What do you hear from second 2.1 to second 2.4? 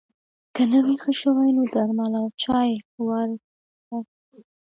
او